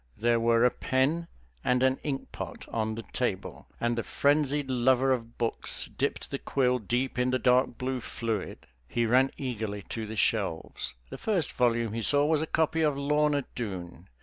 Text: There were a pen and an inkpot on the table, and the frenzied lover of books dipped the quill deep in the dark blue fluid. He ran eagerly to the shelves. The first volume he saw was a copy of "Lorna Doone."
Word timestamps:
There 0.17 0.39
were 0.39 0.65
a 0.65 0.71
pen 0.71 1.27
and 1.63 1.83
an 1.83 1.99
inkpot 2.03 2.67
on 2.73 2.95
the 2.95 3.03
table, 3.13 3.67
and 3.79 3.95
the 3.95 4.01
frenzied 4.03 4.67
lover 4.67 5.11
of 5.11 5.37
books 5.37 5.87
dipped 5.95 6.31
the 6.31 6.39
quill 6.39 6.79
deep 6.79 7.19
in 7.19 7.29
the 7.29 7.37
dark 7.37 7.77
blue 7.77 7.99
fluid. 7.99 8.65
He 8.87 9.05
ran 9.05 9.29
eagerly 9.37 9.83
to 9.89 10.07
the 10.07 10.15
shelves. 10.15 10.95
The 11.11 11.19
first 11.19 11.51
volume 11.51 11.93
he 11.93 12.01
saw 12.01 12.25
was 12.25 12.41
a 12.41 12.47
copy 12.47 12.81
of 12.81 12.97
"Lorna 12.97 13.45
Doone." 13.53 14.07